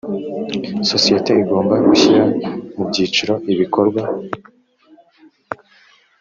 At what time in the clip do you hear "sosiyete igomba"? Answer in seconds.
0.89-1.75